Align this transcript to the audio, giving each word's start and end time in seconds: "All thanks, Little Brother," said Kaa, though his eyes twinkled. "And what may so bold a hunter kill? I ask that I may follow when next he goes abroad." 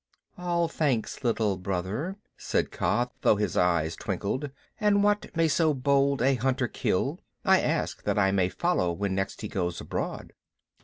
"All 0.35 0.67
thanks, 0.67 1.23
Little 1.23 1.57
Brother," 1.57 2.17
said 2.35 2.71
Kaa, 2.71 3.09
though 3.21 3.35
his 3.35 3.55
eyes 3.55 3.95
twinkled. 3.95 4.49
"And 4.79 5.03
what 5.03 5.27
may 5.37 5.47
so 5.47 5.75
bold 5.75 6.23
a 6.23 6.33
hunter 6.33 6.67
kill? 6.67 7.19
I 7.45 7.61
ask 7.61 8.01
that 8.05 8.17
I 8.17 8.31
may 8.31 8.49
follow 8.49 8.91
when 8.93 9.13
next 9.13 9.41
he 9.41 9.47
goes 9.47 9.79
abroad." 9.79 10.33